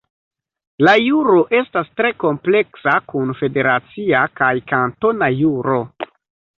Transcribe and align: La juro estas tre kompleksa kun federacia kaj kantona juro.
La 0.87 0.95
juro 1.07 1.35
estas 1.57 1.91
tre 2.01 2.11
kompleksa 2.25 2.97
kun 3.13 3.37
federacia 3.45 4.27
kaj 4.43 4.53
kantona 4.75 5.35
juro. 5.47 5.83